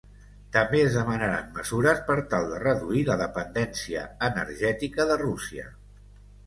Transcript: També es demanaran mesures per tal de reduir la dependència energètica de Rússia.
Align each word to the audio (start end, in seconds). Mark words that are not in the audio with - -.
També 0.53 0.79
es 0.85 0.95
demanaran 0.99 1.51
mesures 1.57 2.01
per 2.09 2.17
tal 2.33 2.49
de 2.55 2.63
reduir 2.65 3.05
la 3.11 3.19
dependència 3.23 4.09
energètica 4.33 5.11
de 5.13 5.21
Rússia. 5.27 5.73